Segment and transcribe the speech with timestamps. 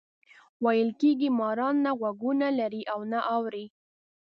[0.63, 3.65] ویل کېږي ماران نه غوږونه لري او نه اوري.